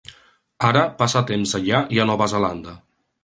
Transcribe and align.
Ara 0.69 0.81
passa 1.01 1.21
temps 1.31 1.53
allà 1.59 1.81
i 1.97 2.03
a 2.05 2.09
Nova 2.13 2.29
Zelanda. 2.35 2.77